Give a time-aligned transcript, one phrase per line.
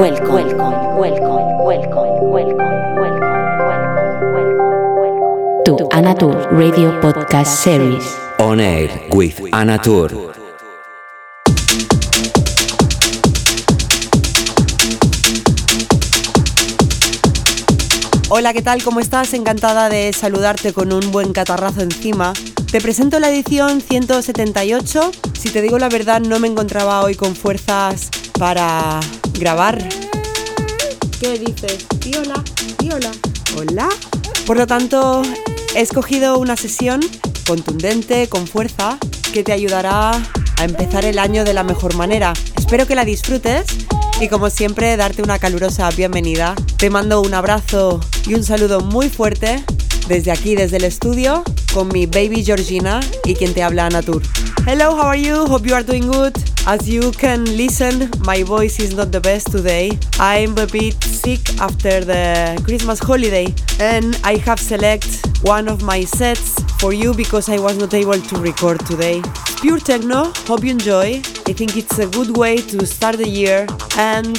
[0.00, 0.32] welcome,
[0.96, 3.20] welcome, welcome, welcome, welcome, welcome,
[4.32, 8.16] welcome, to Anatur Radio Podcast Series.
[8.38, 10.32] On air with Anatur.
[18.30, 18.82] Hola, ¿qué tal?
[18.82, 19.34] ¿Cómo estás?
[19.34, 22.32] Encantada de saludarte con un buen catarrazo encima.
[22.72, 25.10] Te presento la edición 178.
[25.38, 29.00] Si te digo la verdad, no me encontraba hoy con fuerzas para
[29.40, 29.82] grabar.
[31.18, 31.86] ¿Qué dices?
[32.18, 32.44] Hola,
[32.92, 33.10] hola,
[33.56, 33.88] hola.
[34.46, 35.22] Por lo tanto,
[35.74, 37.00] he escogido una sesión
[37.46, 38.98] contundente, con fuerza,
[39.32, 42.34] que te ayudará a empezar el año de la mejor manera.
[42.56, 43.64] Espero que la disfrutes
[44.20, 46.54] y como siempre darte una calurosa bienvenida.
[46.76, 49.64] Te mando un abrazo y un saludo muy fuerte
[50.10, 54.20] desde aquí, desde el estudio, con mi baby Georgina y quien te habla Natur.
[54.66, 55.46] Hello, how are you?
[55.46, 56.36] Hope you are doing good.
[56.66, 59.96] As you can listen, my voice is not the best today.
[60.18, 66.04] I'm a bit sick after the Christmas holiday and I have selected one of my
[66.04, 69.22] sets for you because I was not able to record today.
[69.60, 71.22] Pure techno, hope you enjoy.
[71.46, 73.64] I think it's a good way to start the year
[73.96, 74.36] and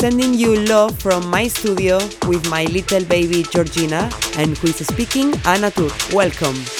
[0.00, 5.34] sending you love from my studio with my little baby Georgina and who is speaking
[5.44, 5.90] Anna Tur.
[6.12, 6.77] Welcome.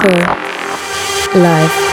[0.00, 1.42] Soul.
[1.42, 1.89] Live.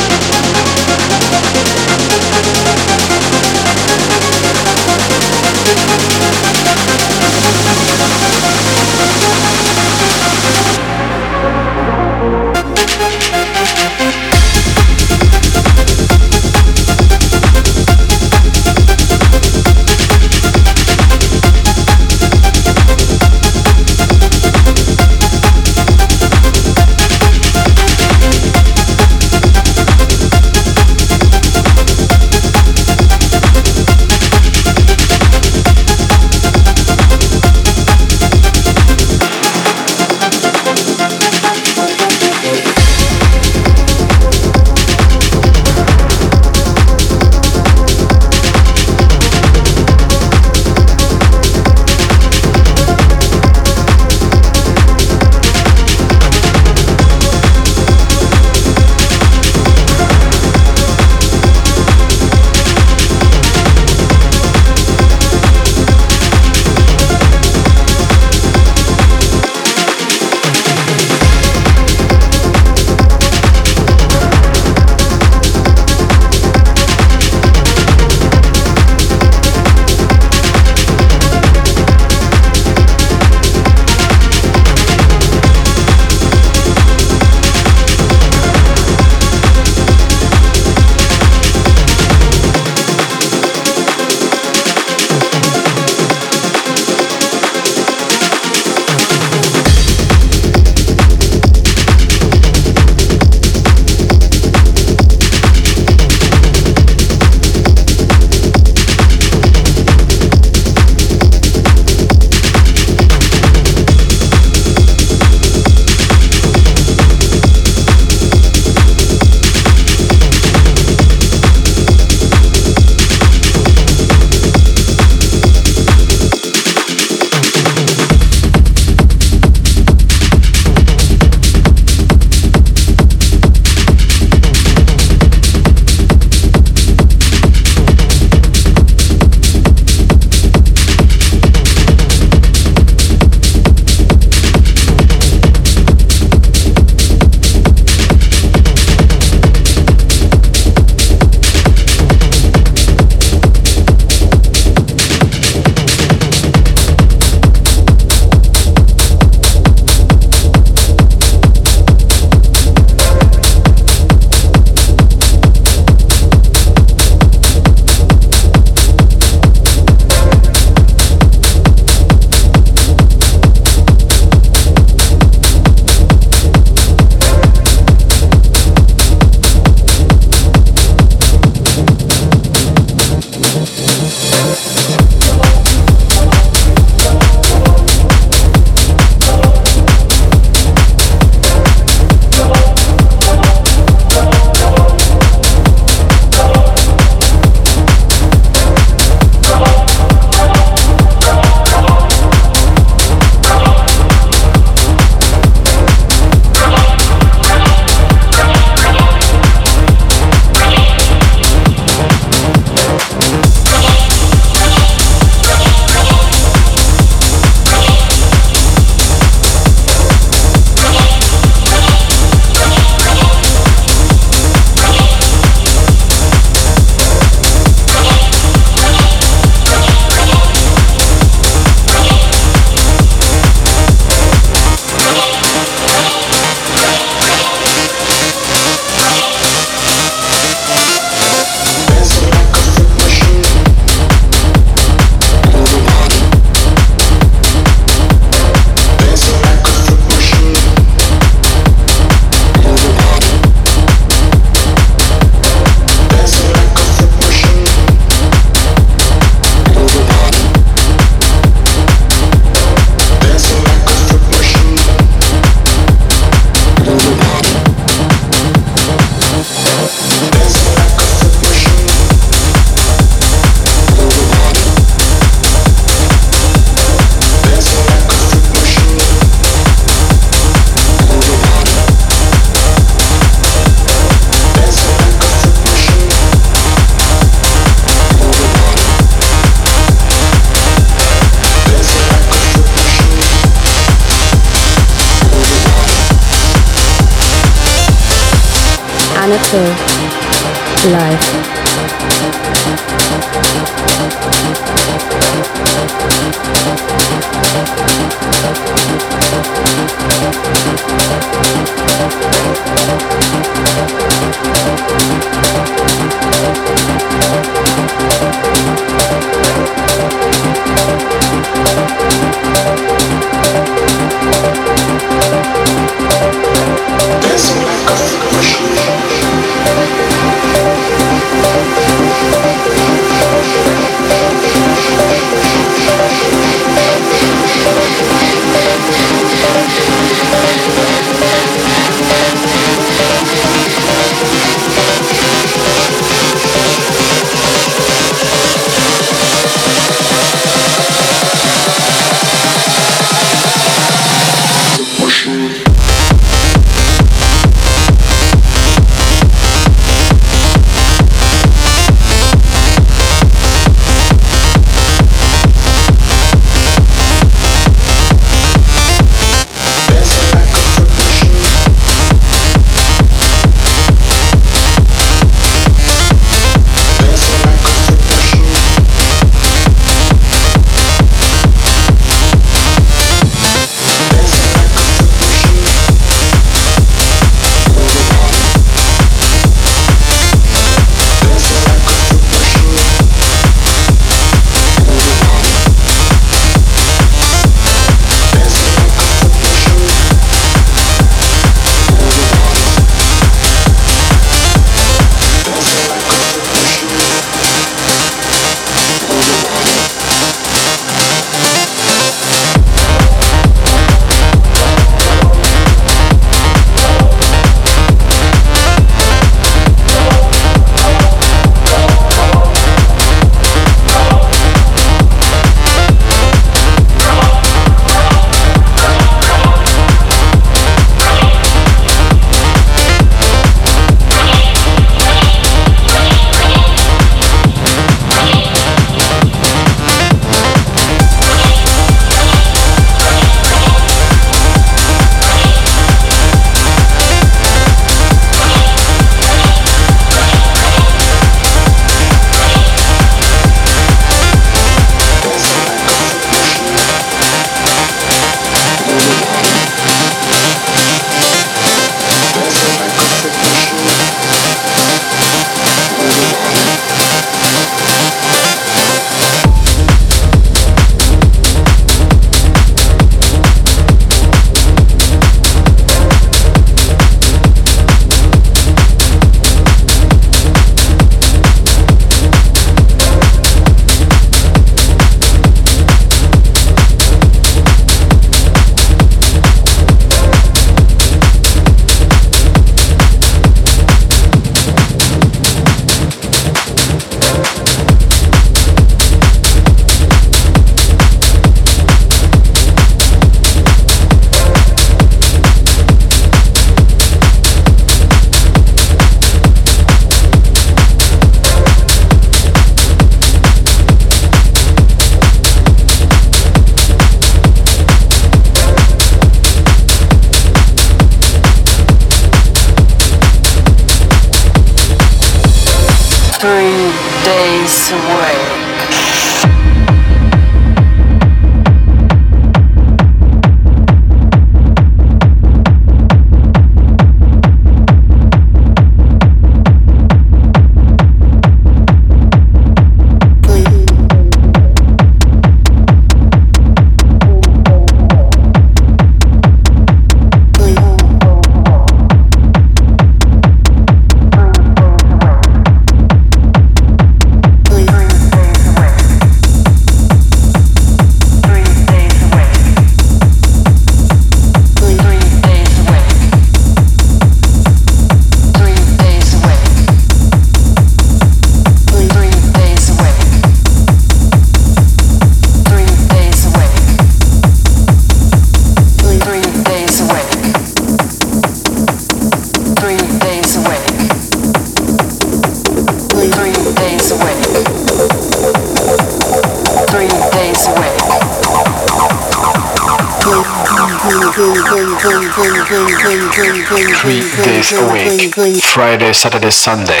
[597.00, 600.00] Three days a week, Friday, Saturday, Sunday.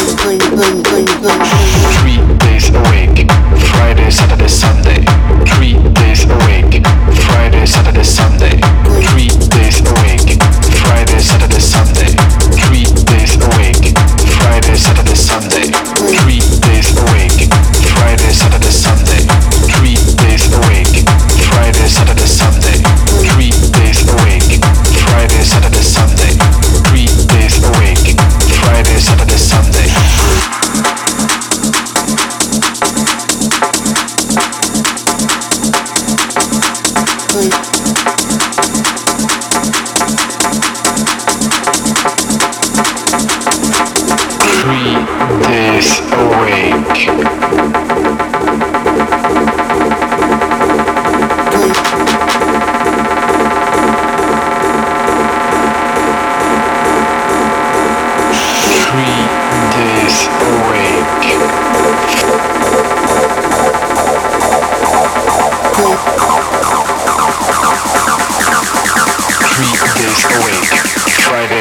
[0.00, 0.38] Three
[2.38, 3.30] days a week,
[3.68, 5.19] Friday, Saturday, Sunday.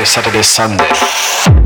[0.09, 1.58] Saturday, Sunday.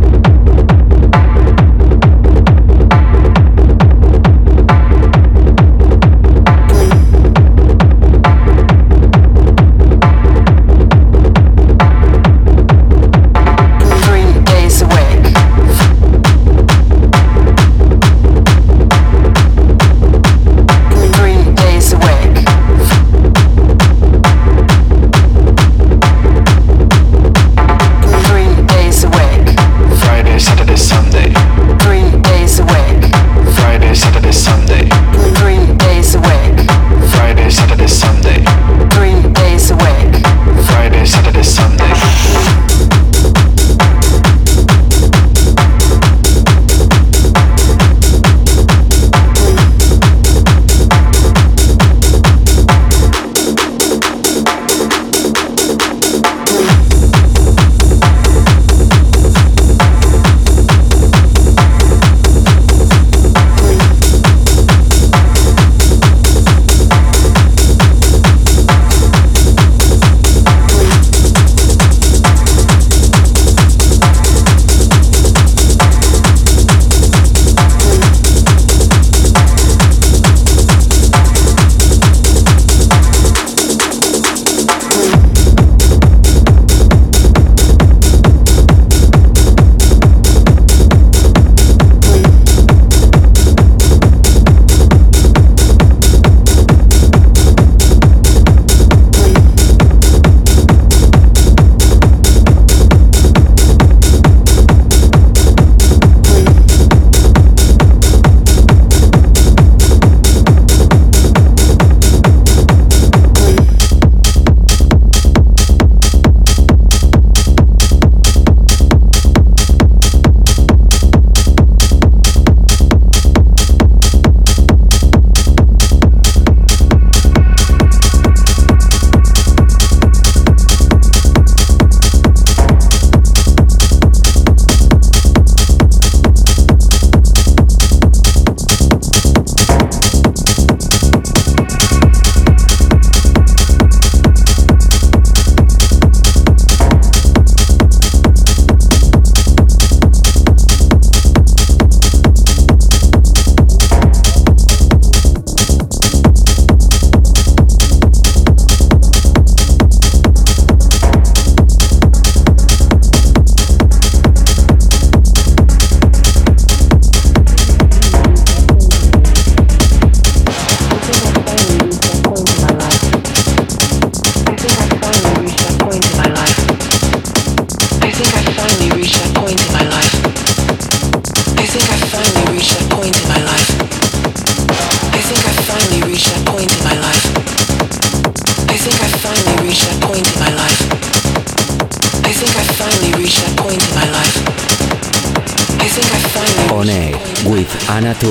[198.20, 198.30] 对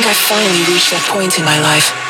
[0.00, 2.09] think I finally reached that point in my life.